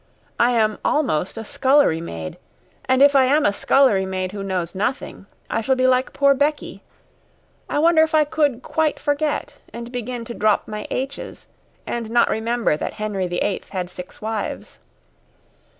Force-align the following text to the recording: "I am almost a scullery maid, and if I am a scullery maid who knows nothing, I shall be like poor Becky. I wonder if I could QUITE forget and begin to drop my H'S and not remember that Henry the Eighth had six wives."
"I 0.39 0.53
am 0.53 0.79
almost 0.83 1.37
a 1.37 1.43
scullery 1.43 2.01
maid, 2.01 2.39
and 2.85 3.03
if 3.03 3.15
I 3.15 3.25
am 3.25 3.45
a 3.45 3.53
scullery 3.53 4.03
maid 4.07 4.31
who 4.31 4.41
knows 4.41 4.73
nothing, 4.73 5.27
I 5.47 5.61
shall 5.61 5.75
be 5.75 5.85
like 5.85 6.11
poor 6.11 6.33
Becky. 6.33 6.81
I 7.69 7.77
wonder 7.77 8.01
if 8.01 8.15
I 8.15 8.23
could 8.23 8.63
QUITE 8.63 8.99
forget 8.99 9.57
and 9.71 9.91
begin 9.91 10.25
to 10.25 10.33
drop 10.33 10.67
my 10.67 10.87
H'S 10.89 11.45
and 11.85 12.09
not 12.09 12.31
remember 12.31 12.75
that 12.77 12.93
Henry 12.95 13.27
the 13.27 13.43
Eighth 13.43 13.69
had 13.69 13.91
six 13.91 14.23
wives." 14.23 14.79